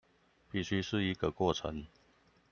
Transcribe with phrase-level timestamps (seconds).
[0.49, 1.85] 必須是一個過程